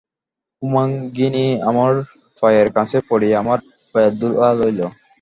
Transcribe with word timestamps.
হেমাঙ্গিনী 0.61 1.45
আমার 1.69 1.91
পায়ের 2.41 2.67
কাছে 2.77 2.97
পড়িয়া 3.09 3.37
আমার 3.43 3.59
পায়ের 3.95 4.13
ধূলা 4.19 4.49
লইল। 4.59 4.79